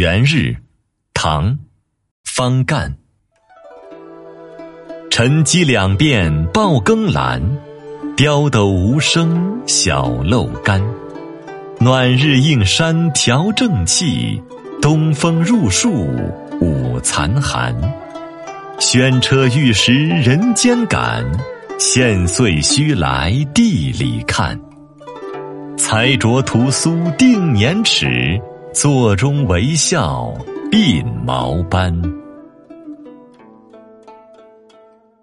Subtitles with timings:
[0.00, 0.56] 元日，
[1.12, 1.58] 唐，
[2.24, 2.96] 方干。
[5.10, 7.38] 晨鸡两遍报更阑，
[8.16, 10.82] 刁斗无声晓漏干。
[11.78, 14.42] 暖日映山调正气，
[14.80, 16.08] 东风入树
[16.62, 17.76] 午残寒。
[18.78, 21.22] 轩车欲食人间赶，
[21.78, 24.58] 线岁须来地里看。
[25.76, 28.40] 才着屠苏定年齿，
[28.72, 30.32] 座中为笑
[30.70, 32.19] 鬓毛斑。